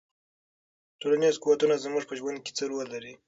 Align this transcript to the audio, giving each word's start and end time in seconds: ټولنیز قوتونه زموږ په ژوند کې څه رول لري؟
ټولنیز 1.01 1.35
قوتونه 1.43 1.75
زموږ 1.85 2.03
په 2.07 2.13
ژوند 2.19 2.37
کې 2.45 2.51
څه 2.57 2.63
رول 2.71 2.87
لري؟ 2.95 3.13